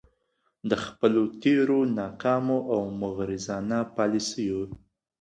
[0.69, 4.61] د خپلو تیرو ناکامو او مغرضانه يالیسیو